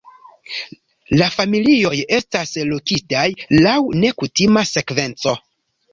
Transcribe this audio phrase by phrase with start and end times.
[1.19, 3.27] La familioj estas lokitaj
[3.67, 5.37] laŭ nekutima sekvenco.